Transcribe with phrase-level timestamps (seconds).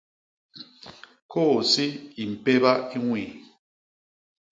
[1.31, 1.87] Kôsi
[2.21, 3.27] i mpéba i ñwii.